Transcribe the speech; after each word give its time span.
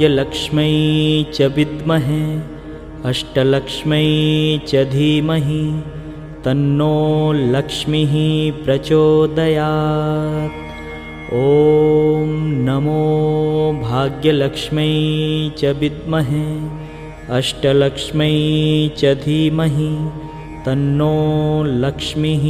भाग्यलक्ष्मै 0.00 0.70
च 1.36 1.46
विद्महे 1.56 2.20
अष्टलक्ष्मै 3.08 4.06
च 4.68 4.84
धीमहि 4.92 5.64
तन्नो 6.44 6.94
लक्ष्मीः 7.54 8.14
प्रचोदयात्। 8.64 10.56
ॐ 11.42 12.32
नमो 12.68 13.04
भाग्यलक्ष्मै 13.84 14.90
च 15.60 15.62
विद्महे 15.80 16.44
अष्टलक्ष्मै 17.38 18.34
च 19.00 19.14
धीमहि 19.24 19.94
तन्नो 20.66 21.14
लक्ष्मीः 21.84 22.46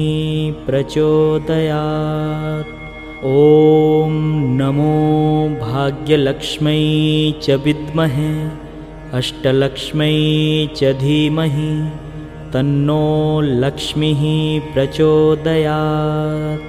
प्रचोदयात् 0.66 2.79
ॐ 3.28 4.12
नमो 4.58 4.92
भाग्यलक्ष्मै 5.60 6.76
च 7.44 7.56
विद्महे 7.64 8.28
अष्टलक्ष्मै 9.18 10.14
च 10.76 10.92
धीमहि 11.00 11.72
तन्नो 12.54 13.04
लक्ष्मीः 13.64 14.22
प्रचोदयात्। 14.74 16.62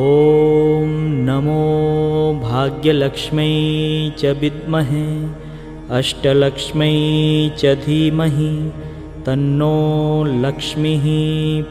ॐ 0.00 0.90
नमो 1.28 1.62
भाग्यलक्ष्मै 2.42 3.46
च 4.18 4.34
विद्महे 4.42 5.06
अष्टलक्ष्मै 6.00 6.90
च 7.62 7.72
धीमहि 7.86 8.50
तन्नो 9.28 9.72
लक्ष्मीः 10.44 11.08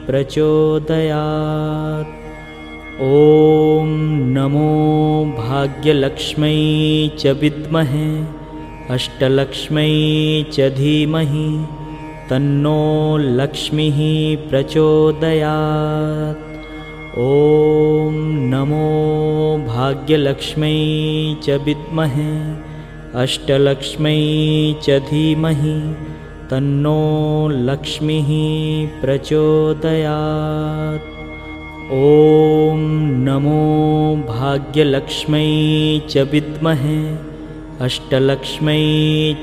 प्रचोदयात् 0.08 2.21
ॐ 3.00 3.92
नमो 4.32 4.70
भाग्यलक्ष्मै 5.36 6.56
च 7.20 7.30
विद्महे 7.42 8.08
अष्टलक्ष्मै 8.94 9.92
च 10.54 10.66
धीमहि 10.78 11.44
तन्नो 12.30 12.82
लक्ष्मीः 13.38 14.00
प्रचोदयात्। 14.50 16.42
ॐ 17.28 18.18
नमो 18.52 18.88
भाग्यलक्ष्मै 19.68 20.76
च 21.46 21.56
विद्महे 21.68 22.28
अष्टलक्ष्मै 23.22 24.20
च 24.82 24.98
धीमहि 25.08 25.78
तन्नो 26.50 26.98
लक्ष्मीः 27.70 28.30
प्रचोदयात् 29.00 31.08
ॐ 31.90 32.82
नमो 33.26 33.62
भाग्यलक्ष्मै 34.26 35.46
च 36.10 36.22
विद्महे 36.32 36.98
अष्टलक्ष्मै 37.84 38.82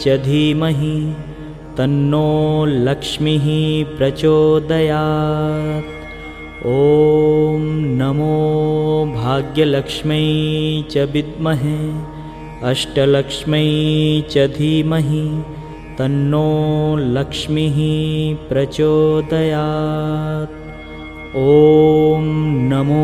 च 0.01 0.15
धीमहि 0.25 0.93
तन्नो 1.77 2.29
लक्ष्मीः 2.87 3.47
प्रचोदयात्। 3.97 5.89
ॐ 6.75 7.65
नमो 8.01 8.37
भाग्यलक्ष्मै 9.15 10.23
च 10.91 11.07
विद्महे 11.15 11.79
अष्टलक्ष्मै 12.71 13.65
च 14.31 14.47
धीमहि 14.57 15.25
तन्नो 15.99 16.47
लक्ष्मीः 17.17 17.77
प्रचोदयात् 18.49 20.58
ॐ 21.37 22.23
नमो 22.69 23.01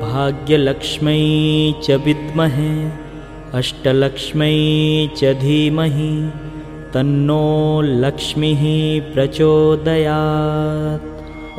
भाग्यलक्ष्मै 0.00 1.14
च 1.84 1.96
विद्महे 2.04 2.68
अष्टलक्ष्मै 3.58 4.50
च 5.20 5.32
धीमहि 5.40 6.10
तन्नो 6.94 7.40
लक्ष्मीः 8.04 8.62
प्रचोदयात्। 9.14 11.08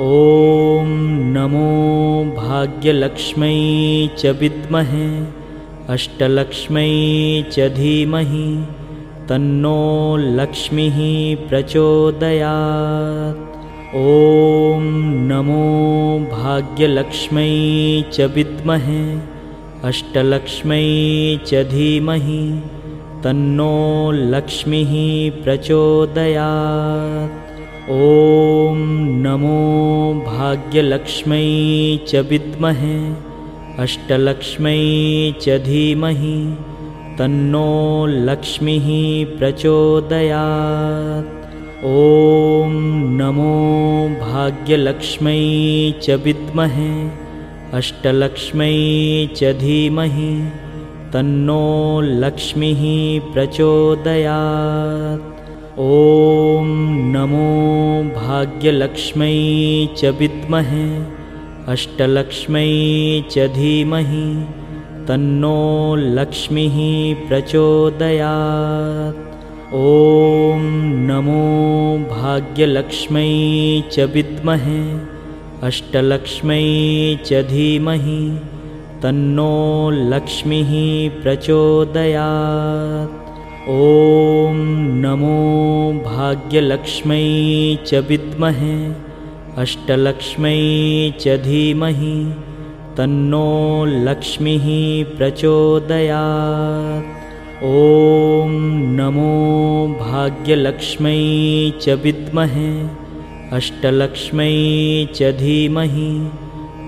ॐ 0.05 0.95
नमो 1.35 1.67
भाग्यलक्ष्मै 2.38 3.51
च 4.19 4.33
विद्महे 4.41 5.09
अष्टलक्ष्मै 5.97 6.88
च 7.51 7.69
धीमहि 7.81 8.47
तन्नो 9.29 9.77
लक्ष्मीः 10.39 10.97
प्रचोदयात् 11.49 13.48
ॐ 13.97 14.83
नमो 15.27 15.61
भाग्यलक्ष्मै 16.31 17.45
च 18.13 18.25
विद्महे 18.33 18.97
अष्टलक्ष्मै 19.89 20.81
च 21.45 21.61
धीमहि 21.72 22.41
तन्नो 23.23 23.72
लक्ष्मीः 24.33 24.91
प्रचोदयात्। 25.44 27.33
ॐ 27.95 28.83
नमो 29.25 29.57
भाग्यलक्ष्मै 30.27 31.41
च 32.11 32.23
विद्महे 32.29 33.00
अष्टलक्ष्मै 33.85 34.77
च 35.41 35.57
धीमहि 35.66 36.38
तन्नो 37.19 37.66
लक्ष्मीः 38.29 38.88
प्रचोदयात् 39.39 41.38
ॐ 41.88 42.72
नमो 43.17 43.51
भाग्यलक्ष्मै 44.22 45.35
च 46.03 46.16
विद्महे 46.23 46.88
अष्टलक्ष्मै 47.78 48.73
च 49.35 49.51
धीमहि 49.59 50.31
तन्नो 51.13 51.62
लक्ष्मीः 52.23 52.81
प्रचोदयात्। 53.34 55.23
ॐ 55.85 56.73
नमो 57.16 57.47
भाग्यलक्ष्मै 58.18 59.31
च 60.01 60.13
विद्महे 60.19 60.85
अष्टलक्ष्मै 61.75 62.68
च 63.31 63.47
धीमहि 63.56 64.28
तन्नो 65.07 65.56
लक्ष्मीः 66.19 66.78
प्रचोदयात् 67.29 69.28
ॐ 69.78 70.62
नमो 71.07 71.41
भाग्यलक्ष्मै 72.12 73.25
च 73.94 74.06
विद्महे 74.13 74.78
अष्टलक्ष्मै 75.68 76.63
च 77.25 77.41
धीमहि 77.50 78.16
तन्नो 79.03 79.53
लक्ष्मीः 80.13 80.72
प्रचोदयात्। 81.22 83.13
ॐ 83.75 84.57
नमो 85.06 85.38
भाग्यलक्ष्मै 86.07 87.22
च 87.86 88.03
विद्महे 88.09 88.75
अष्टलक्ष्मै 89.66 90.57
च 91.22 91.38
धीमहि 91.46 92.18
तन्नो 92.97 93.46
लक्ष्मीः 94.09 94.68
प्रचोदयात् 95.18 97.19
ॐ 97.67 98.51
नमो 98.97 99.31
भाग्यलक्ष्मै 99.99 101.15
च 101.83 101.95
विद्महे 102.03 102.69
अष्टलक्ष्मै 103.57 104.53
च 105.15 105.31
धीमहि 105.39 106.11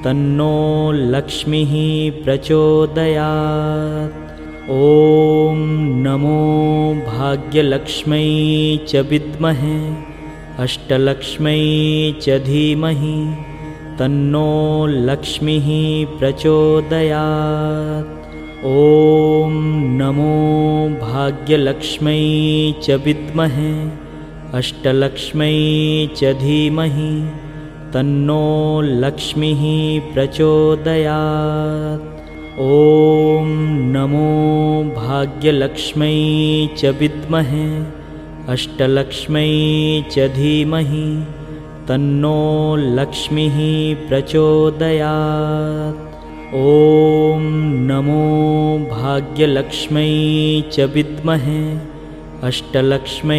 तन्नो 0.06 0.56
लक्ष्मीः 1.16 1.74
प्रचोदयात्। 2.24 4.16
ॐ 4.78 5.60
नमो 6.08 6.40
भाग्यलक्ष्मै 7.10 8.24
च 8.88 9.04
विद्महे 9.12 9.78
अष्टलक्ष्मै 10.68 11.60
च 12.22 12.40
धीमहि 12.48 13.20
तन्नो 14.00 14.48
लक्ष्मीः 15.12 15.70
प्रचोदयात् 16.18 18.20
ॐ 18.70 19.54
नमो 20.00 20.34
भाग्यलक्ष्मै 21.02 22.18
च 22.84 22.98
विद्महे 23.06 23.72
अष्टलक्ष्मै 24.58 25.56
च 26.18 26.34
धीमहि 26.42 27.08
तन्नो 27.94 28.46
लक्ष्मीः 29.06 29.64
प्रचोदयात्। 30.14 32.06
ॐ 32.68 33.50
नमो 33.96 34.30
भाग्यलक्ष्मै 35.00 36.14
च 36.78 36.94
विद्महे 37.02 37.66
अष्टलक्ष्मै 38.58 39.50
च 40.12 40.30
धीमहि 40.38 41.04
तन्नो 41.90 42.38
लक्ष्मीः 43.02 43.60
प्रचोदयात् 44.08 46.11
ॐ 46.60 47.44
नमो 47.90 48.24
भाग्यलक्ष्मै 48.88 50.08
च 50.74 50.88
विद्महे 50.96 51.60
अष्टलक्ष्मै 52.48 53.38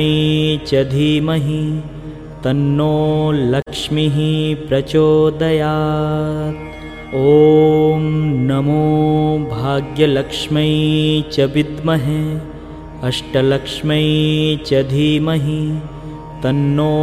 च 0.69 0.81
धीमहि 0.93 1.59
तन्नो 2.45 2.95
लक्ष्मीः 3.55 4.17
प्रचोदयात्। 4.69 6.63
ॐ 7.25 8.07
नमो 8.53 8.87
भाग्यलक्ष्मै 9.51 10.65
च 11.35 11.49
विद्महे 11.57 12.23
अष्टलक्ष्मै 13.11 14.01
च 14.71 14.83
धीमहि 14.95 15.61
तन्नो 16.45 16.97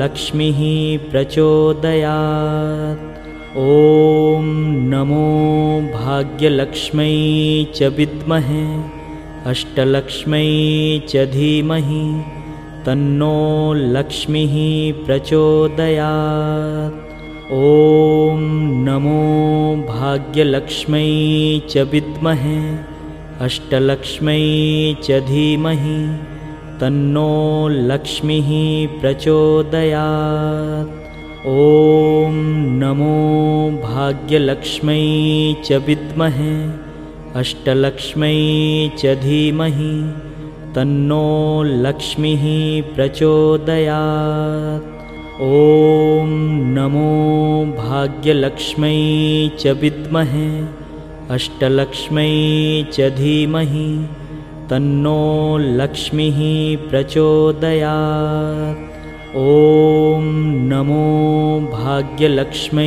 लक्ष्मीः 0.00 0.64
प्रचोदयात् 1.10 3.09
ॐ 3.58 4.44
नमो 4.90 5.22
भाग्यलक्ष्मै 5.92 7.06
च 7.76 7.88
विद्महे 7.96 8.60
अष्टलक्ष्मै 9.50 10.42
च 11.08 11.24
धीमहि 11.32 12.02
तन्नो 12.86 13.32
लक्ष्मीः 13.96 14.54
प्रचोदयात्। 15.06 16.94
ॐ 17.56 18.46
नमो 18.86 19.18
भाग्यलक्ष्मै 19.88 21.02
च 21.74 21.86
विद्महे 21.96 22.56
अष्टलक्ष्मै 23.48 24.38
च 25.02 25.20
धीमहि 25.32 25.98
तन्नो 26.80 27.28
लक्ष्मीः 27.90 28.56
प्रचोदयात् 29.00 30.99
ॐ 31.48 32.34
नमो 32.80 33.12
भाग्यलक्ष्मै 33.82 34.96
च 35.66 35.78
विद्महे 35.86 36.50
अष्टलक्ष्मै 37.40 38.32
च 38.98 39.14
धीमहि 39.22 39.92
तन्नो 40.74 41.22
लक्ष्मीः 41.86 42.44
प्रचोदयात्। 42.96 44.84
ॐ 45.46 46.36
नमो 46.76 47.08
भाग्यलक्ष्मै 47.78 48.92
च 49.62 49.74
विद्महे 49.82 50.50
अष्टलक्ष्मै 51.38 52.28
च 52.92 53.10
धीमहि 53.22 53.88
तन्नो 54.70 55.18
लक्ष्मीः 55.80 56.38
प्रचोदयात् 56.90 58.89
ॐ 59.38 60.24
नमो 60.68 61.02
भाग्यलक्ष्मै 61.72 62.86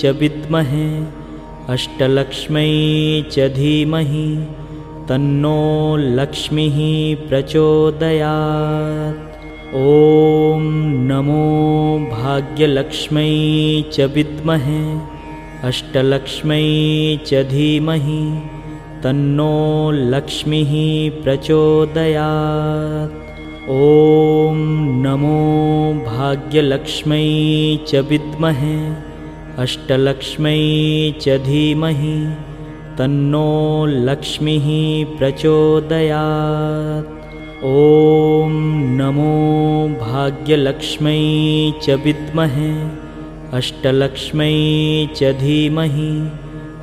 च 0.00 0.12
विद्महे 0.18 0.84
अष्टलक्ष्मै 1.74 2.66
च 3.32 3.48
धीमहि 3.56 4.26
तन्नो 5.08 5.56
लक्ष्मीः 6.18 6.78
प्रचोदयात्। 7.28 9.18
ॐ 9.80 10.70
नमो 11.10 11.42
भाग्यलक्ष्मै 12.12 13.26
च 13.96 14.08
विद्महे 14.14 14.80
अष्टलक्ष्मै 15.70 16.62
च 17.26 17.42
धीमहि 17.50 18.22
तन्नो 19.04 19.50
लक्ष्मीः 20.14 20.72
प्रचोदयात् 21.24 23.23
ॐ 23.72 24.56
नमो 25.02 25.36
भाग्यलक्ष्मै 26.06 27.20
च 27.88 28.00
विद्महे 28.08 28.74
अष्टलक्ष्मै 29.62 30.58
च 31.20 31.36
धीमहि 31.46 32.16
तन्नो 32.98 33.46
लक्ष्मीः 34.08 34.66
प्रचोदयात्। 35.18 37.08
ॐ 37.70 38.58
नमो 39.00 39.32
भाग्यलक्ष्मै 40.02 41.16
च 41.86 41.98
विद्महे 42.04 42.70
अष्टलक्ष्मै 43.60 44.52
च 45.16 45.32
धीमहि 45.40 46.12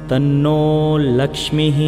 तन्नो 0.10 0.57
लक्ष्मीः 1.22 1.80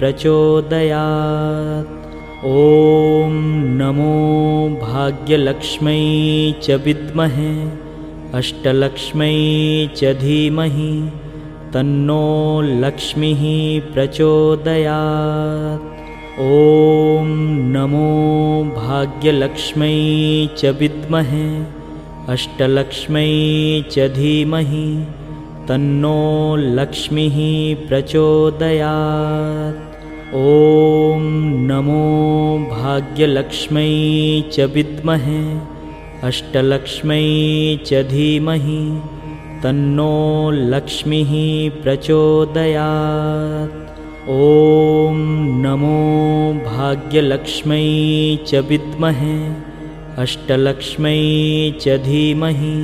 प्रचोदयात् 0.00 1.99
ॐ 2.48 3.32
नमो 3.78 4.12
भाग्यलक्ष्मै 4.82 5.96
च 6.66 6.76
विद्महे 6.84 7.48
अष्टलक्ष्मै 8.38 9.34
च 9.96 10.12
धीमहि 10.20 10.92
तन्नो 11.74 12.24
लक्ष्मीः 12.84 13.42
प्रचोदयात्। 13.92 15.84
ॐ 16.46 17.28
नमो 17.76 18.08
भाग्यलक्ष्मै 18.78 19.92
च 20.56 20.74
विद्महे 20.80 21.44
अष्टलक्ष्मै 22.36 23.28
च 23.90 24.08
धीमहि 24.16 24.88
तन्नो 25.68 26.16
लक्ष्मीः 26.80 27.38
प्रचोदयात् 27.88 29.89
ॐ 30.38 31.22
नमो 31.68 32.02
भाग्यलक्ष्मै 32.70 33.86
च 34.54 34.66
विद्महे 34.74 35.38
अष्टलक्ष्मै 36.28 37.24
च 37.86 38.02
धीमहि 38.10 38.76
तन्नो 39.64 40.14
लक्ष्मीः 40.74 41.32
प्रचोदयात्। 41.82 43.74
ॐ 44.36 45.18
नमो 45.66 45.98
भाग्यलक्ष्मै 46.68 47.82
च 48.46 48.62
विद्महे 48.70 49.36
अष्टलक्ष्मै 50.26 51.18
च 51.80 51.98
धीमहि 52.06 52.78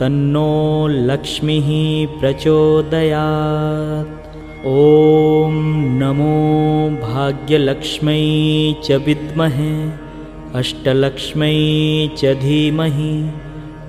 तन्नो 0.00 0.48
लक्ष्मीः 1.12 1.70
प्रचोदयात् 2.20 4.21
ॐ 4.70 5.54
नमो 6.00 6.34
भाग्यलक्ष्मै 7.02 8.18
च 8.84 8.98
विद्महे 9.06 9.70
अष्टलक्ष्मै 10.58 11.56
च 12.18 12.34
धीमहि 12.42 13.14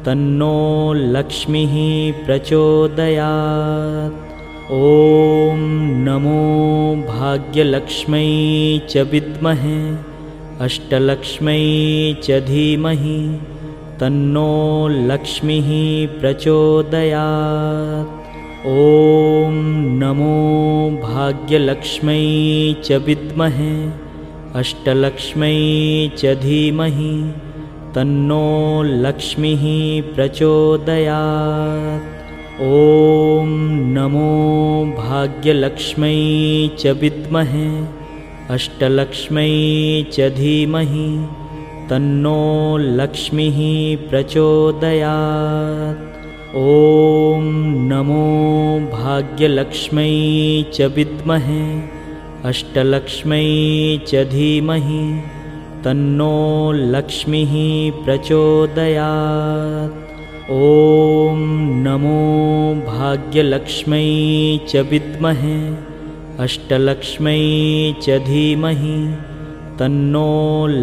तन्नो 0.05 0.57
लक्ष्मीः 1.17 1.75
प्रचोदयात्। 2.25 4.17
ॐ 4.79 5.61
नमो 6.07 6.41
भाग्यलक्ष्मै 7.11 8.25
च 8.89 9.05
विद्महे 9.11 9.77
अष्टलक्ष्मै 10.69 11.61
च 12.23 12.41
धीमहि 12.49 13.21
तन्नो 14.01 14.49
लक्ष्मीः 15.13 15.71
प्रचोदयात् 16.19 18.22
ॐ 18.71 19.55
नमो 20.01 20.35
भाग्यलक्ष्मै 20.99 22.19
च 22.85 22.99
विद्महे 23.07 23.71
अष्टलक्ष्मै 24.59 25.57
च 26.19 26.31
धीमहि 26.43 27.09
तन्नो 27.95 28.45
लक्ष्मीः 29.05 29.65
प्रचोदयात्। 30.13 32.07
ॐ 32.69 33.51
नमो 33.97 34.31
भाग्यलक्ष्मै 35.01 36.15
च 36.79 36.95
विद्महे 37.03 37.67
अष्टलक्ष्मै 38.55 39.51
च 40.13 40.31
धीमहि 40.39 41.09
तन्नो 41.91 42.39
लक्ष्मीः 43.01 43.61
प्रचोदयात् 44.09 46.12
ॐ 46.55 47.45
नमो 47.89 48.23
भाग्यलक्ष्मै 48.89 50.09
च 50.73 50.87
विद्महे 50.95 51.61
अष्टलक्ष्मै 52.49 53.39
च 54.09 54.21
धीमहि 54.33 54.99
तन्नो 55.85 56.35
लक्ष्मीः 56.95 57.55
प्रचोदयात्। 58.03 59.95
ॐ 60.57 61.41
नमो 61.87 62.21
भाग्यलक्ष्मै 62.91 64.03
च 64.69 64.85
विद्महे 64.91 65.57
अष्टलक्ष्मै 66.45 67.41
च 68.03 68.19
धीमहि 68.29 68.95
तन्नो 69.81 70.29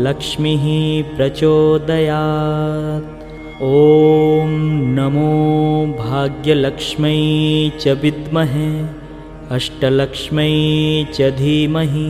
लक्ष्मीः 0.08 0.68
प्रचोदयात् 1.16 3.19
ॐ 3.62 4.52
नमो 4.96 5.30
भाग्यलक्ष्मै 5.96 7.16
च 7.80 7.92
विद्महे 8.02 8.68
अष्टलक्ष्मै 9.56 10.46
च 11.16 11.28
धीमहि 11.40 12.04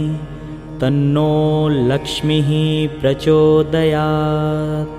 तन्नो 0.82 1.32
लक्ष्मीः 1.88 2.52
प्रचोदयात्। 3.00 4.92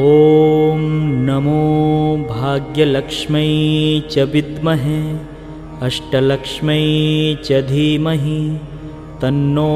ॐ 0.00 0.84
नमो 1.30 1.64
भाग्यलक्ष्मै 2.34 3.46
च 4.10 4.28
विद्महे 4.34 5.00
अष्टलक्ष्मै 5.88 6.78
च 7.48 7.64
धीमहि 7.72 8.38
तन्नो 9.22 9.72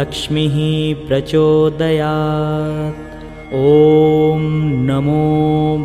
लक्ष्मीः 0.00 0.60
प्रचोदयात् 1.08 3.10
ॐ 3.54 4.44
नमो 4.88 5.22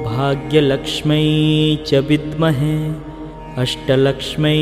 भाग्यलक्ष्मै 0.04 1.24
च 1.88 2.00
विद्महे 2.10 2.76
अष्टलक्ष्मै 3.62 4.54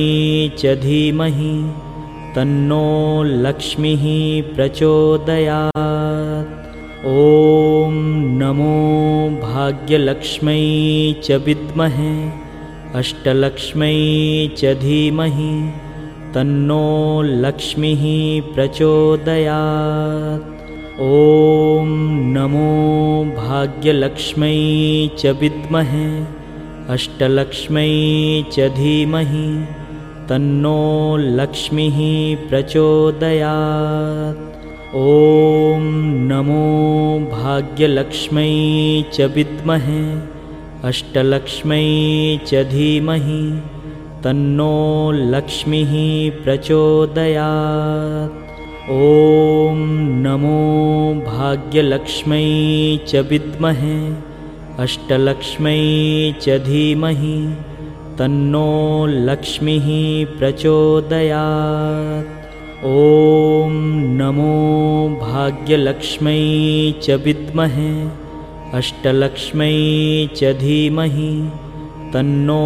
च 0.59 0.73
धीमहि 0.85 1.51
तन्नो 2.35 2.87
लक्ष्मीः 3.43 4.05
प्रचोदयात्। 4.55 5.69
ॐ 7.11 7.99
नमो 8.41 8.73
भाग्यलक्ष्मै 9.43 10.57
च 11.27 11.39
विद्महे 11.45 12.15
अष्टलक्ष्मै 13.03 13.93
च 14.57 14.73
धीमहि 14.81 15.53
तन्नो 16.35 16.81
लक्ष्मीः 17.45 18.03
प्रचोदयात् 18.55 20.54
ॐ 21.03 21.87
नमो 22.33 22.67
भाग्यलक्ष्मै 23.37 24.51
च 25.19 25.31
विद्महे 25.39 26.03
अष्टलक्ष्मै 26.93 27.89
च 28.53 28.67
धीमहि 28.77 29.47
तन्नो 30.29 30.79
लक्ष्मीः 31.39 31.97
प्रचोदयात्। 32.49 34.39
ॐ 35.01 35.89
नमो 36.31 36.63
भाग्यलक्ष्मै 37.33 38.47
च 39.17 39.29
विद्महे 39.35 40.01
अष्टलक्ष्मै 40.91 41.83
च 42.47 42.63
धीमहि 42.71 43.43
तन्नो 44.23 44.71
लक्ष्मीः 45.35 45.93
प्रचोदयात् 46.45 48.44
ॐ 48.93 49.77
नमो 50.23 50.57
भाग्यलक्ष्मै 51.27 52.41
च 53.07 53.21
विद्महे 53.29 53.95
अष्टलक्ष्मै 54.83 55.79
च 56.41 56.57
धीमहि 56.65 57.37
तन्नो 58.19 58.69
लक्ष्मीः 59.29 59.87
प्रचोदयात्। 60.37 62.29
ॐ 62.91 63.73
नमो 64.21 64.53
भाग्यलक्ष्मै 65.23 66.37
च 67.07 67.17
विद्महे 67.25 67.89
अष्टलक्ष्मै 68.81 69.73
च 70.35 70.53
धीमहि 70.61 71.33
तन्नो 72.13 72.61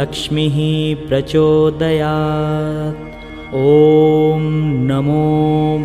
लक्ष्मीः 0.00 0.58
प्रचोदयात् 1.08 3.09
ॐ 3.58 4.42
नमो 4.88 5.22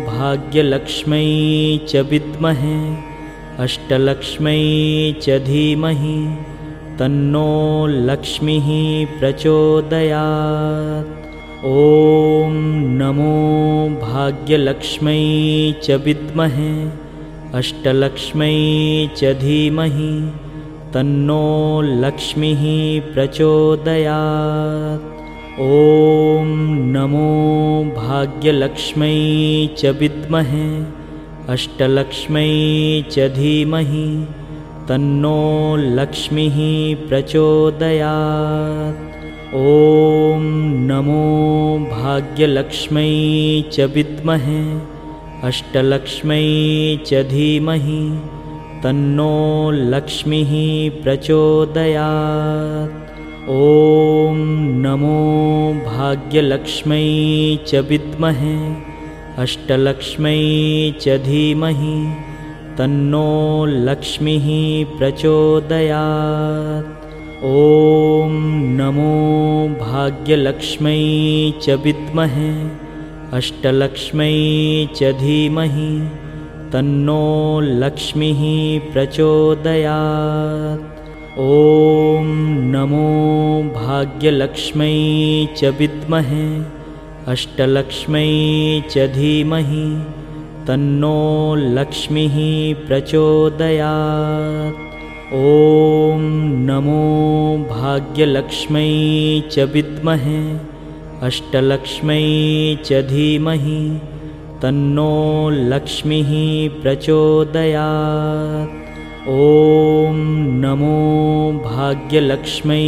भाग्यलक्ष्मै 0.08 1.22
च 1.90 2.02
विद्महे 2.10 2.74
अष्टलक्ष्मै 3.64 4.60
च 5.22 5.38
धीमहि 5.46 6.14
तन्नो 7.00 7.50
लक्ष्मीः 8.10 8.68
प्रचोदयात्। 9.18 11.10
ॐ 11.72 12.54
नमो 13.02 13.34
भाग्यलक्ष्मै 14.04 15.18
च 15.82 15.98
विद्महे 16.06 16.70
अष्टलक्ष्मै 17.62 18.54
च 19.16 19.34
धीमहि 19.42 20.14
तन्नो 20.94 21.42
लक्ष्मीः 22.06 22.64
प्रचोदयात् 23.12 25.14
ॐ 25.64 26.48
नमो 26.94 27.28
भाग्यलक्ष्मै 27.96 29.12
च 29.78 29.92
विद्महे 30.00 30.66
अष्टलक्ष्मै 31.52 32.50
च 33.12 33.28
धीमहि 33.36 34.02
तन्नो 34.88 35.40
लक्ष्मीः 36.00 36.58
प्रचोदयात्। 37.08 39.00
ॐ 39.62 40.44
नमो 40.90 41.24
भाग्यलक्ष्मै 41.94 43.08
च 43.72 43.88
विद्महे 43.96 44.60
अष्टलक्ष्मै 45.52 46.44
च 47.06 47.24
धीमहि 47.32 48.04
तन्नो 48.84 49.32
लक्ष्मीः 49.96 50.54
प्रचोदयात् 51.02 53.05
ॐ 53.54 54.38
नमो 54.82 55.18
भाग्यलक्ष्मै 55.86 57.02
च 57.66 57.82
विद्महे 57.88 58.54
अष्टलक्ष्मै 59.42 60.40
च 61.02 61.14
धीमहि 61.26 61.92
तन्नो 62.78 63.30
लक्ष्मीः 63.88 64.48
प्रचोदयात्। 64.96 66.90
ॐ 67.52 68.34
नमो 68.80 69.14
भाग्यलक्ष्मै 69.84 70.98
च 71.62 71.78
विद्महे 71.84 72.50
अष्टलक्ष्मै 73.38 74.34
च 74.96 75.12
धीमहि 75.22 75.92
तन्नो 76.72 77.22
लक्ष्मीः 77.84 78.42
प्रचोदयात्। 78.92 80.84
ॐ 81.38 81.65
भाग्यलक्ष्मै 84.06 84.94
च 85.58 85.70
विद्महे 85.78 86.44
अष्टलक्ष्मै 87.32 88.28
च 88.90 89.06
धीमहि 89.14 89.86
तन्नो 90.68 91.18
लक्ष्मीः 91.78 92.36
प्रचोदयात्। 92.86 94.78
ॐ 95.40 96.22
नमो 96.68 97.02
भाग्यलक्ष्मै 97.72 98.86
च 99.52 99.68
विद्महे 99.74 100.40
अष्टलक्ष्मै 101.28 102.22
च 102.86 103.04
धीमहि 103.12 103.82
तन्नो 104.62 105.12
लक्ष्मीः 105.74 106.32
प्रचोदयात् 106.82 108.85
ॐ 109.28 110.18
नमो 110.62 110.96
भाग्यलक्ष्मै 111.62 112.82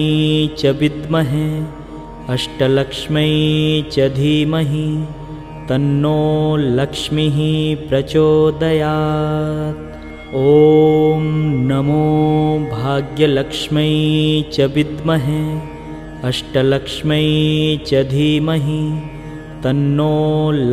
च 0.58 0.70
विद्महे 0.80 1.46
अष्टलक्ष्मै 2.34 3.24
च 3.94 4.06
धीमहि 4.18 4.84
तन्नो 5.70 6.20
लक्ष्मीः 6.78 7.40
प्रचोदयात्। 7.88 9.80
ॐ 10.42 11.26
नमो 11.72 12.06
भाग्यलक्ष्मै 12.76 13.90
च 14.52 14.70
विद्महे 14.76 15.42
अष्टलक्ष्मै 16.30 17.26
च 17.90 18.04
धीमहि 18.14 18.80
तन्नो 19.64 20.14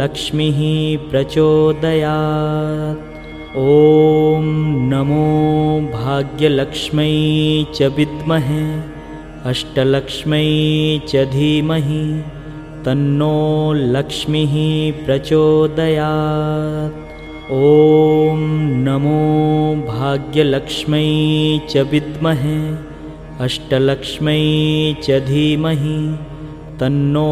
लक्ष्मीः 0.04 0.64
प्रचोदयात् 1.10 3.15
ॐ 3.58 4.48
नमो 4.92 5.26
भाग्यलक्ष्मै 5.92 7.12
च 7.76 7.88
विद्महे 7.98 8.64
अष्टलक्ष्मै 9.50 10.48
च 11.10 11.24
धीमहि 11.36 12.02
तन्नो 12.86 13.38
लक्ष्मीः 13.96 14.56
प्रचोदयात्। 15.06 16.98
ॐ 17.60 18.44
नमो 18.88 19.22
भाग्यलक्ष्मै 19.92 21.08
च 21.70 21.86
विद्महे 21.94 22.60
अष्टलक्ष्मै 23.48 24.44
च 25.08 25.22
धीमहि 25.32 25.98
तन्नो 26.82 27.32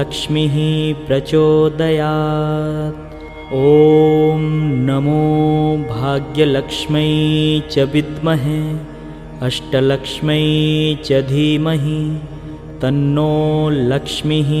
लक्ष्मीः 0.00 0.58
प्रचोदयात् 1.06 3.11
ॐ 3.54 4.44
नमो 4.88 5.22
भाग्यलक्ष्मै 5.88 7.08
च 7.72 7.82
विद्महे 7.94 8.60
अष्टलक्ष्मै 9.46 10.36
च 11.06 11.18
धीमहि 11.30 11.98
तन्नो 12.82 13.34
लक्ष्मीः 13.90 14.52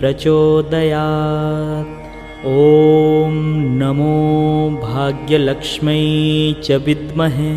प्रचोदयात्। 0.00 1.92
ॐ 2.54 3.36
नमो 3.82 4.16
भाग्यलक्ष्मै 4.82 6.02
च 6.64 6.80
विद्महे 6.88 7.54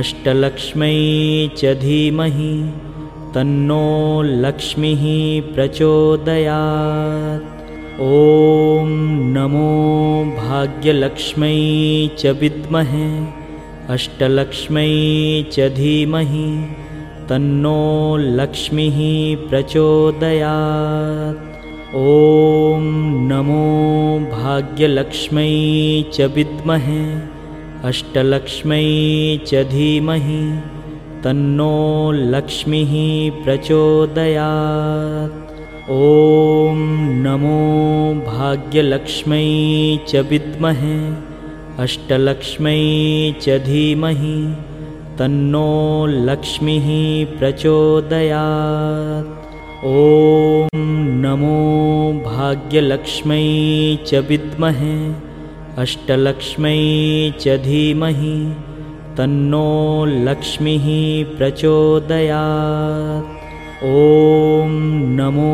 अष्टलक्ष्मै 0.00 0.98
च 1.62 1.76
धीमहि 1.86 2.52
तन्नो 3.36 3.86
लक्ष्मीः 4.46 5.06
प्रचोदयात् 5.54 7.59
ॐ 8.02 8.92
नमो 9.32 9.70
भाग्यलक्ष्मै 10.36 11.56
च 12.20 12.30
विद्महे 12.42 13.08
अष्टलक्ष्मै 13.94 14.84
च 15.54 15.66
धीमहि 15.78 16.46
तन्नो 17.30 17.82
लक्ष्मीः 18.38 18.96
प्रचोदयात्। 19.50 21.42
ॐ 22.04 22.88
नमो 23.32 23.66
भाग्यलक्ष्मै 24.32 25.52
च 26.14 26.30
विद्महे 26.38 27.04
अष्टलक्ष्मै 27.90 28.82
च 29.52 29.62
धीमहि 29.76 30.42
तन्नो 31.24 31.76
लक्ष्मीः 32.34 32.98
प्रचोदयात् 33.44 35.49
ॐ 35.92 36.80
नमो 37.22 37.54
भाग्यलक्ष्मै 38.26 39.38
च 40.08 40.20
विद्महे 40.30 40.98
अष्टलक्ष्मै 41.84 42.74
च 43.44 43.56
धीमहि 43.64 44.36
तन्नो 45.18 45.70
लक्ष्मीः 46.28 46.86
प्रचोदयात्। 47.40 49.32
ॐ 49.94 50.86
नमो 51.24 51.58
भाग्यलक्ष्मै 52.28 53.42
च 54.06 54.22
विद्महे 54.30 54.94
अष्टलक्ष्मै 55.86 56.78
च 57.40 57.58
धीमहि 57.66 58.38
तन्नो 59.18 59.66
लक्ष्मीः 60.30 60.88
प्रचोदयात् 61.36 63.38
ॐ 63.88 64.72
नमो 65.18 65.52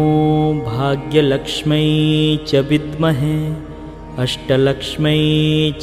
भाग्यलक्ष्मै 0.67 1.83
च 2.49 2.63
विद्महे 2.71 3.37
अष्टलक्ष्मै 4.23 5.21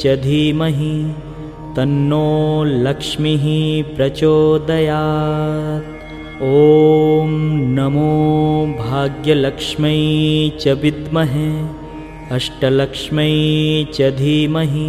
च 0.00 0.14
धीमहि 0.24 0.90
तन्नो 1.76 2.26
लक्ष्मीः 2.86 3.46
प्रचोदयात्। 3.96 5.88
ॐ 6.50 7.32
नमो 7.78 8.12
भाग्यलक्ष्मै 8.82 9.96
च 10.60 10.76
विद्महे 10.84 11.48
अष्टलक्ष्मै 12.40 13.32
च 13.94 14.12
धीमहि 14.20 14.86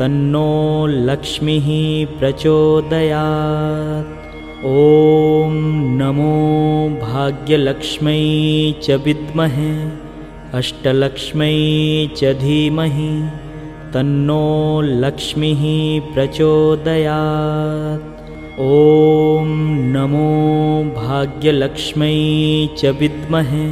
तन्नो 0.00 0.48
लक्ष्मीः 1.10 1.70
प्रचोदयात् 2.18 4.21
ॐ 4.70 5.54
नमो 5.98 6.32
भाग्यलक्ष्मै 6.98 8.18
च 8.82 8.98
विद्महे 9.04 9.70
अष्टलक्ष्मै 10.58 11.48
च 12.18 12.30
धीमहि 12.42 13.08
तन्नो 13.94 14.44
लक्ष्मीः 15.04 15.64
प्रचोदयात्। 16.12 18.04
ॐ 18.66 19.50
नमो 19.96 20.30
भाग्यलक्ष्मै 21.00 22.14
च 22.78 22.94
विद्महे 23.00 23.66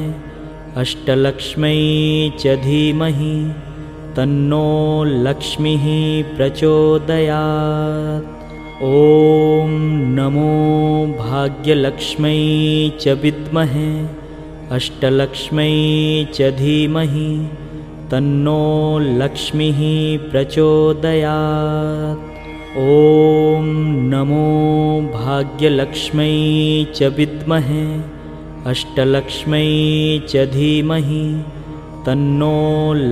अष्टलक्ष्मै 0.82 1.78
च 2.40 2.58
धीमहि 2.66 3.36
तन्नो 4.18 4.66
लक्ष्मीः 5.28 5.88
प्रचोदयात् 6.36 8.39
ॐ 8.82 9.72
नमो 10.16 10.50
भाग्यलक्ष्मै 11.16 12.36
च 13.00 13.14
विद्महे 13.22 13.88
अष्टलक्ष्मै 14.76 15.66
च 16.36 16.48
धीमहि 16.60 17.26
तन्नो 18.12 18.62
लक्ष्मीः 19.22 19.82
प्रचोदयात्। 20.30 22.22
ॐ 22.84 23.68
नमो 24.14 24.48
भाग्यलक्ष्मै 25.18 26.30
च 26.94 27.12
विद्महे 27.18 27.84
अष्टलक्ष्मै 28.72 29.68
च 30.30 30.46
धीमहि 30.56 31.22
तन्नो 32.06 32.56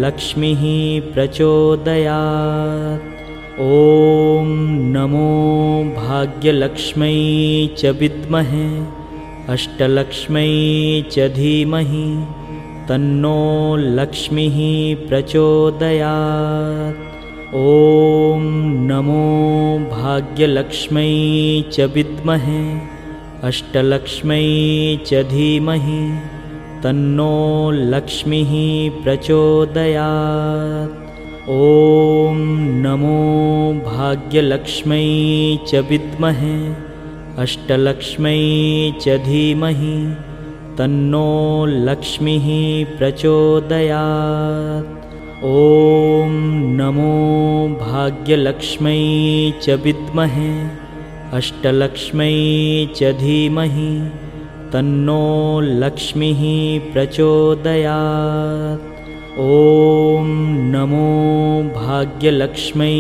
लक्ष्मीः 0.07 0.67
प्रचोदयात् 1.13 3.18
ॐ 3.61 4.51
नमो 4.95 5.29
भाग्यलक्ष्मै 5.95 7.15
च 7.79 7.91
विद्महे 8.01 8.67
अष्टलक्ष्मै 9.55 10.45
च 11.13 11.27
धीमहि 11.39 12.05
तन्नो 12.89 13.41
लक्ष्मीः 13.97 14.59
प्रचोदयात्। 15.09 17.01
ॐ 17.63 18.47
नमो 18.91 19.27
भाग्यलक्ष्मै 19.97 21.11
च 21.73 21.91
विद्महे 21.97 22.63
अष्टलक्ष्मै 23.51 24.47
च 25.11 25.25
धीमहि 25.35 26.01
तन्नो 26.85 27.35
लक्ष्मीः 27.97 28.55
प्रचोदयात् 29.03 31.08
ॐ 31.53 32.41
नमो 32.85 33.19
भाग्यलक्ष्मै 33.85 35.05
च 35.69 35.81
विद्महे 35.91 36.57
अष्टलक्ष्मै 37.43 38.33
च 39.05 39.15
धीमहि 39.27 39.95
तन्नो 40.79 41.31
लक्ष्मीः 41.87 42.49
प्रचोदयात्। 42.99 44.91
ॐ 45.53 46.35
नमो 46.81 47.15
भाग्यलक्ष्मै 47.85 49.01
च 49.63 49.79
विद्महे 49.87 50.53
अष्टलक्ष्मै 51.39 52.37
च 53.01 53.15
धीमहि 53.25 53.91
तन्नो 54.75 55.25
लक्ष्मीः 55.85 56.45
प्रचोदयात् 56.93 58.88
ॐ 59.41 60.31
नमो 60.71 61.09
भाग्यलक्ष्मै 61.75 62.95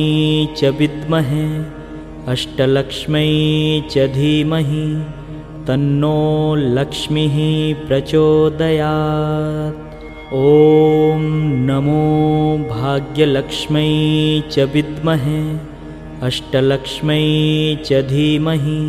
च 0.59 0.69
विद्महे 0.81 1.47
अष्टलक्ष्मै 2.33 3.23
च 3.93 4.05
धीमहि 4.17 4.85
तन्नो 5.69 6.21
लक्ष्मीः 6.77 7.35
प्रचोदयात्। 7.89 9.81
ॐ 10.43 11.27
नमो 11.71 12.05
भाग्यलक्ष्मै 12.71 13.91
च 14.53 14.69
विद्महे 14.77 15.43
अष्टलक्ष्मै 16.29 17.21
च 17.91 18.05
धीमहि 18.15 18.81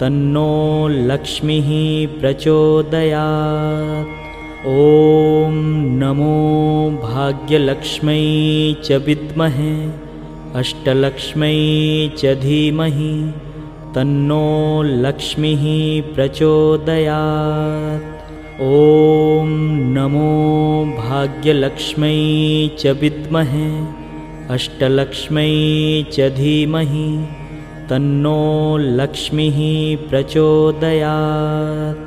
तन्नो 0.00 0.52
लक्ष्मीः 1.10 1.74
प्रचोदयात् 2.20 4.25
ॐ 4.68 5.58
नमो 5.98 6.36
भाग्यलक्ष्मै 7.02 8.14
च 8.86 8.96
विद्महे 9.06 9.74
अष्टलक्ष्मै 10.60 11.50
च 12.20 12.32
धीमहि 12.40 13.12
तन्नो 13.96 14.48
लक्ष्मीः 15.04 15.62
प्रचोदयात्। 16.16 18.08
ॐ 18.70 19.52
नमो 19.98 20.32
भाग्यलक्ष्मै 20.98 22.18
च 22.80 22.96
विद्महे 23.02 23.68
अष्टलक्ष्मै 24.56 25.52
च 26.16 26.28
धीमहि 26.40 27.06
तन्नो 27.90 28.42
लक्ष्मीः 29.00 29.62
प्रचोदयात् 30.10 32.05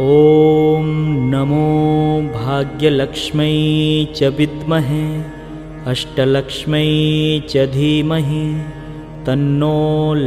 ॐ 0.00 0.90
नमो 1.30 1.68
भाग्यलक्ष्मै 2.34 3.54
च 4.16 4.28
विद्महे 4.38 5.06
अष्टलक्ष्मै 5.92 6.82
च 7.52 7.64
धीमहि 7.72 8.42
तन्नो 9.26 9.78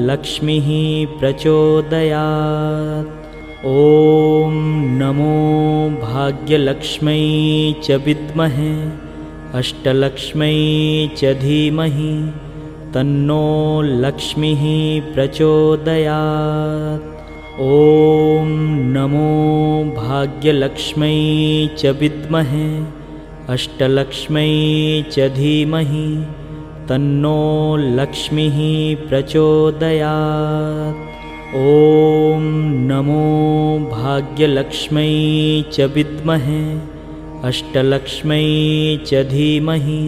लक्ष्मीः 0.10 0.68
प्रचोदयात्। 1.20 3.14
ॐ 3.74 4.58
नमो 5.02 5.38
भाग्यलक्ष्मै 6.02 7.22
च 7.86 8.00
विद्महे 8.08 8.74
अष्टलक्ष्मै 9.60 10.58
च 11.22 11.34
धीमहि 11.46 12.12
तन्नो 12.96 13.48
लक्ष्मीः 14.04 14.68
प्रचोदयात् 15.14 17.11
ॐ 17.60 18.52
नमो 18.96 19.30
भाग्यलक्ष्मै 19.96 21.16
च 21.80 21.86
विद्महे 22.02 22.68
अष्टलक्ष्मै 23.54 24.46
च 25.12 25.28
धीमहि 25.36 26.06
तन्नो 26.90 27.42
लक्ष्मीः 27.98 28.62
प्रचोदयात्। 29.10 31.02
ॐ 31.64 32.48
नमो 32.92 33.28
भाग्यलक्ष्मै 33.98 35.12
च 35.74 35.92
विद्महे 35.98 36.64
अष्टलक्ष्मै 37.52 38.48
च 39.12 39.28
धीमहि 39.36 40.02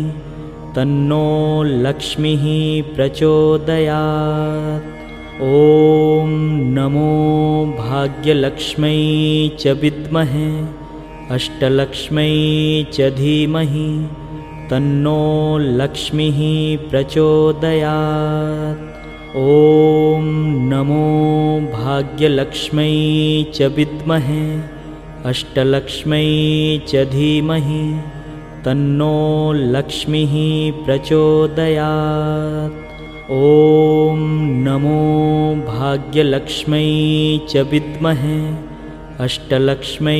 तन्नो 0.77 1.27
लक्ष्मीः 1.88 2.47
प्रचोदयात् 2.95 4.92
ॐ 5.41 6.34
नमो 6.74 7.12
भाग्यलक्ष्मै 7.78 8.98
च 9.60 9.72
विद्महे 9.82 10.50
अष्टलक्ष्मै 11.36 12.28
च 12.93 13.10
धीमहि 13.17 13.88
तन्नो 14.72 15.24
लक्ष्मीः 15.80 16.39
प्रचोदयात्। 16.91 18.86
ॐ 19.46 20.30
नमो 20.74 21.02
भाग्यलक्ष्मै 21.74 22.93
च 23.56 23.74
विद्महे 23.78 24.46
अष्टलक्ष्मै 25.34 26.26
च 26.88 27.06
धीमहि 27.17 27.84
तन्नो 28.65 29.13
लक्ष्मीः 29.76 30.34
प्रचोदयात् 30.86 32.92
ॐ 33.31 34.23
नमो 34.63 34.95
भाग्यलक्ष्मै 35.67 36.79
च 37.49 37.62
विद्महे 37.71 38.39
अष्टलक्ष्मै 39.25 40.17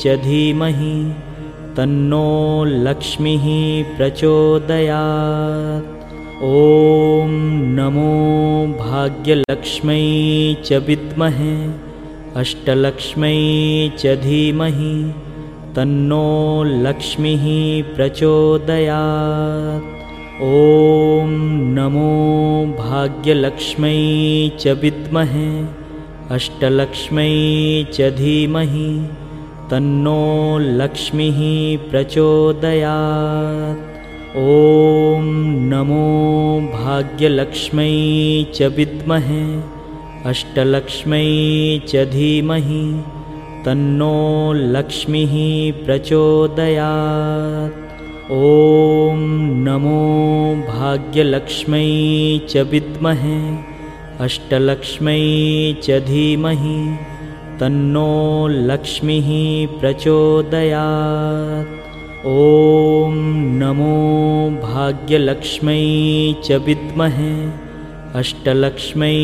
च 0.00 0.14
धीमहि 0.22 0.94
तन्नो 1.76 2.30
लक्ष्मीः 2.86 3.44
प्रचोदयात्। 3.96 5.92
ॐ 6.48 7.36
नमो 7.76 8.08
भाग्यलक्ष्मै 8.80 10.00
च 10.64 10.82
विद्महे 10.88 11.54
अष्टलक्ष्मै 12.40 13.36
च 14.00 14.18
धीमहि 14.26 14.96
तन्नो 15.76 16.26
लक्ष्मीः 16.88 17.46
प्रचोदयात् 17.96 19.99
ॐ 20.44 21.32
नमो 21.76 22.10
भाग्यलक्ष्मै 22.76 23.96
च 24.60 24.72
विद्महे 24.82 25.48
अष्टलक्ष्मै 26.36 27.26
च 27.94 28.08
धीमहि 28.20 28.86
तन्नो 29.70 30.22
लक्ष्मीः 30.78 31.40
प्रचोदयात्। 31.90 33.82
ॐ 34.44 35.28
नमो 35.72 36.06
भाग्यलक्ष्मै 36.76 37.92
च 38.54 38.70
विद्महे 38.78 39.44
अष्टलक्ष्मै 40.32 41.28
च 41.92 42.06
धीमहि 42.16 42.82
तन्नो 43.66 44.16
लक्ष्मीः 44.78 45.36
प्रचोदयात् 45.84 47.89
ॐ 48.34 49.22
नमो 49.66 50.00
भाग्यलक्ष्मै 50.66 51.86
च 52.50 52.62
विद्महे 52.72 53.38
अष्टलक्ष्मै 54.24 55.14
च 55.84 55.96
धीमहि 56.08 56.76
तन्नो 57.60 58.12
लक्ष्मीः 58.68 59.30
प्रचोदयात्। 59.80 61.72
ॐ 62.34 63.16
नमो 63.62 63.98
भाग्यलक्ष्मै 64.66 65.82
च 66.44 66.60
विद्महे 66.68 67.34
अष्टलक्ष्मै 68.20 69.18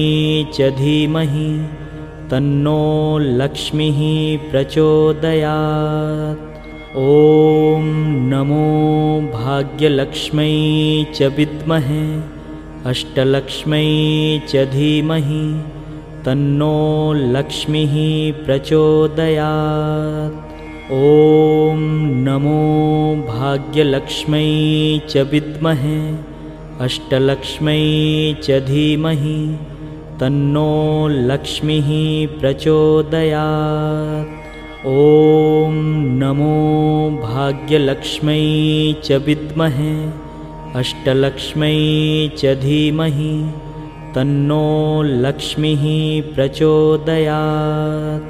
च 0.59 0.73
धीमहि 0.83 1.49
तन्नो 2.33 2.83
लक्ष्मीः 3.43 4.03
प्रचोदयात् 4.51 6.46
ॐ 6.95 7.87
नमो 8.31 8.67
भाग्यलक्ष्मै 9.33 10.51
च 11.15 11.31
विद्महे 11.37 12.03
अष्टलक्ष्मै 12.91 13.81
च 14.51 14.63
धीमहि 14.75 15.41
तन्नो 16.27 16.77
लक्ष्मीः 17.35 17.97
प्रचोदयात्। 18.45 20.39
ॐ 21.01 21.83
नमो 22.29 22.63
भाग्यलक्ष्मै 23.33 24.47
च 25.11 25.27
विद्महे 25.33 25.99
अष्टलक्ष्मै 26.87 27.81
च 28.45 28.47
धीमहि 28.73 29.39
तन्नो 30.21 30.73
लक्ष्मीः 31.33 31.91
प्रचोदयात् 32.41 34.46
ॐ 34.89 35.79
नमो 36.19 36.49
भाग्यलक्ष्मै 37.23 38.35
च 39.07 39.17
विद्महे 39.27 39.95
अष्टलक्ष्मै 40.81 41.71
च 42.41 42.53
धीमहि 42.61 43.33
तन्नो 44.17 44.69
लक्ष्मीः 45.25 45.83
प्रचोदयात्। 46.37 48.29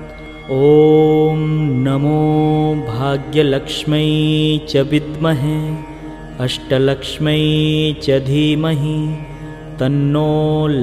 ॐ 0.61 1.45
नमो 1.89 2.23
भाग्यलक्ष्मै 2.89 4.09
च 4.71 4.87
विद्महे 4.95 5.59
अष्टलक्ष्मै 6.47 7.39
च 8.07 8.19
धीमहि 8.31 8.97
तन्नो 9.81 10.33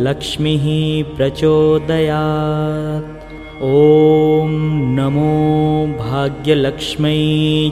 लक्ष्मीः 0.08 0.70
प्रचोदयात् 1.18 3.23
ॐ 3.66 4.56
नमो 4.96 5.34
भाग्यलक्ष्मै 6.00 7.12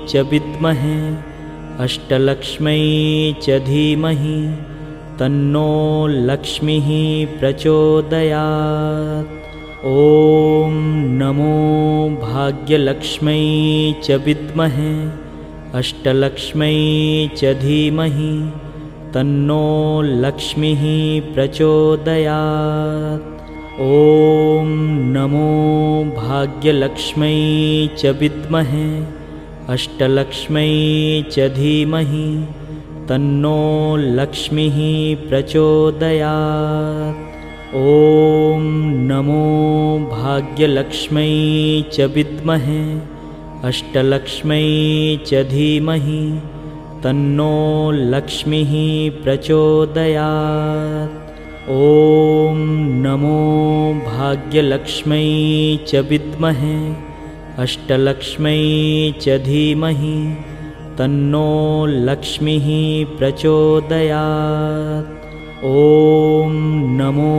च 0.09 0.21
विद्महे 0.31 0.93
अष्टलक्ष्मै 1.85 2.75
च 3.45 3.57
धीमहि 3.65 4.37
तन्नो 5.19 5.71
लक्ष्मीः 6.29 6.87
प्रचोदयात्। 7.39 9.33
ॐ 9.89 10.77
नमो 11.21 11.57
भाग्यलक्ष्मै 12.21 13.41
च 14.05 14.19
विद्महे 14.27 14.93
अष्टलक्ष्मै 15.81 16.77
च 17.41 17.53
धीमहि 17.65 18.31
तन्नो 19.15 19.67
लक्ष्मीः 20.23 20.87
प्रचोदयात् 21.33 23.30
ॐ 23.81 24.67
नमो 25.13 25.45
भाग्यलक्ष्मै 26.15 27.29
च 27.99 28.09
विद्महे 28.19 28.83
अष्टलक्ष्मै 29.73 30.65
च 31.31 31.47
धीमहि 31.55 32.27
तन्नो 33.09 33.61
लक्ष्मीः 34.19 34.77
प्रचोदयात्। 35.29 37.23
ॐ 37.79 38.67
नमो 39.11 39.47
भाग्यलक्ष्मै 40.11 41.31
च 41.95 42.09
विद्महे 42.17 42.83
अष्टलक्ष्मै 43.69 44.61
च 45.31 45.43
धीमहि 45.55 46.21
तन्नो 47.05 47.57
लक्ष्मीः 48.13 48.77
प्रचोदयात् 49.23 51.20
ॐ 51.69 52.61
नमो 53.01 53.39
भाग्यलक्ष्मै 54.05 55.25
च 55.89 55.99
विद्महे 56.09 56.77
अष्टलक्ष्मै 57.63 58.55
च 59.21 59.35
धीमहि 59.45 60.15
तन्नो 60.99 61.51
लक्ष्मीः 62.07 62.67
प्रचोदयात्। 63.19 65.13
ॐ 65.73 66.57
नमो 67.01 67.29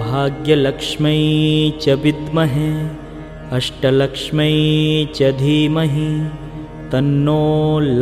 भाग्यलक्ष्मै 0.00 1.20
च 1.82 2.00
विद्महे 2.06 2.72
अष्टलक्ष्मै 3.60 4.50
च 5.14 5.32
धीमहि 5.44 6.10
तन्नो 6.92 7.40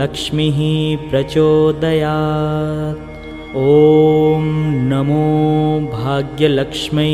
लक्ष्मीः 0.03 0.61
प्रचोदयात् 1.11 3.18
ॐ 3.57 4.49
नमो 4.89 5.27
भाग्यलक्ष्मै 5.93 7.13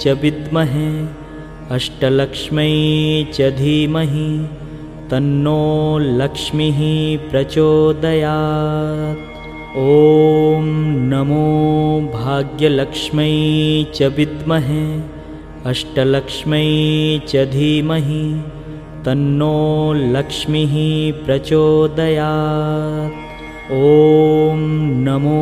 च 0.00 0.12
विद्महे 0.22 0.90
अष्टलक्ष्मै 1.76 2.66
च 3.34 3.48
धीमहि 3.56 4.28
तन्नो 5.10 5.64
लक्ष्मीः 6.20 6.78
प्रचोदयात्। 7.30 9.18
ॐ 9.86 10.70
नमो 11.10 11.42
भाग्यलक्ष्मै 12.14 13.34
च 13.96 14.12
विद्महे 14.18 14.86
अष्टलक्ष्मै 15.72 16.64
च 17.28 17.44
धीमहि 17.56 18.24
तन्नो 19.06 19.52
लक्ष्मीः 20.14 20.78
प्रचोदयात् 21.26 23.23
ॐ 23.72 24.58
नमो 25.04 25.36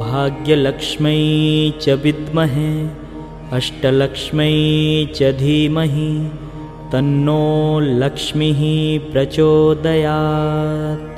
भाग्यलक्ष्मै 0.00 1.12
च 1.82 1.94
विद्महे 2.02 2.72
अष्टलक्ष्मै 3.56 4.48
च 5.14 5.30
धीमहि 5.38 6.10
तन्नो 6.92 7.38
लक्ष्मीः 8.02 8.60
प्रचोदयात्। 9.12 11.08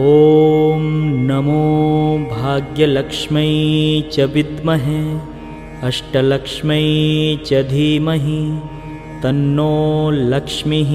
ॐ 0.00 0.88
नमो 1.28 1.60
भाग्यलक्ष्मै 2.32 3.46
च 4.12 4.30
विद्महे 4.38 5.04
अष्टलक्ष्मै 5.90 6.82
च 7.46 7.64
धीमहि 7.76 8.42
तन्नो 9.22 9.70
लक्ष्मीः 10.32 10.92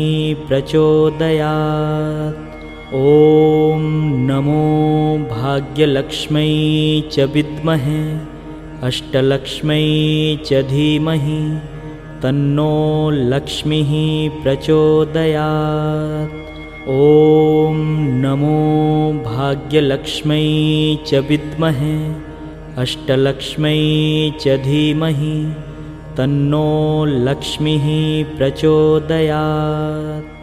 प्रचोदयात् 0.47 2.56
ॐ 2.95 3.81
नमो 4.27 4.59
भाग्यलक्ष्मै 5.29 6.43
च 7.13 7.25
विद्महे 7.33 7.95
अष्टलक्ष्मै 8.87 9.79
च 10.49 10.61
धीमहि 10.69 11.39
तन्नो 12.23 12.69
लक्ष्मीः 13.33 13.91
प्रचोदयात्। 14.43 16.37
ॐ 16.93 17.81
नमो 18.23 18.55
भाग्यलक्ष्मै 19.25 20.39
च 21.11 21.21
विद्महे 21.31 21.93
अष्टलक्ष्मै 22.85 23.75
च 24.45 24.57
धीमहि 24.69 25.35
तन्नो 26.17 26.65
लक्ष्मीः 27.27 27.85
प्रचोदयात् 28.37 30.36